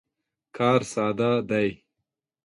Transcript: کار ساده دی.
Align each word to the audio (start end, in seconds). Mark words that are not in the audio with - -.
کار 0.57 0.81
ساده 0.93 1.31
دی. 1.49 1.69